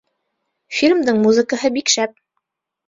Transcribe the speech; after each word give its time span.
Фильмдың 0.79 1.21
музыкаһы 1.29 1.75
бик 1.77 1.97
шәп 1.99 2.21